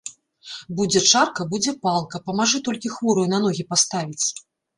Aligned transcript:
Будзе 0.77 0.99
чарка, 1.11 1.45
будзе 1.51 1.73
палка, 1.83 2.21
памажы 2.31 2.63
толькі 2.69 2.93
хворую 2.95 3.27
на 3.37 3.45
ногі 3.45 3.69
паставіць. 3.77 4.27